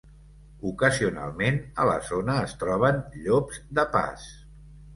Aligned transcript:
Ocasionalment, 0.69 1.59
a 1.85 1.85
la 1.91 1.99
zona, 2.09 2.39
es 2.47 2.57
troben 2.65 2.99
llops 3.29 3.63
de 3.81 3.89
pas. 3.97 4.29